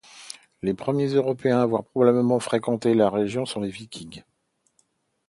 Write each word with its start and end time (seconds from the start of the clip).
Les 0.63 0.73
premiers 0.73 1.09
Européens 1.13 1.59
à 1.59 1.61
avoir 1.61 1.83
probablement 1.83 2.39
fréquenté 2.39 2.95
la 2.95 3.07
région 3.11 3.45
sont 3.45 3.61
les 3.61 3.69
vikings. 3.69 4.23